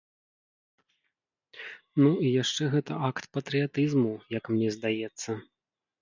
[2.03, 5.31] Ну, і яшчэ гэта акт патрыятызму, як мне здаецца.